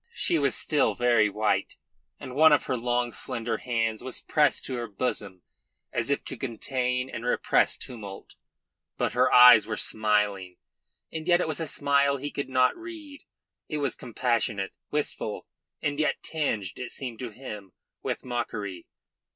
[0.15, 1.75] She was still very white,
[2.19, 5.43] and one of her long, slender hands was pressed to her bosom
[5.93, 8.33] as if to contain and repress tumult.
[8.97, 10.57] But her eyes were smiling,
[11.13, 13.21] and yet it was a smile he could not read;
[13.69, 15.45] it was compassionate, wistful,
[15.83, 18.87] and yet tinged, it seemed to him, with mockery.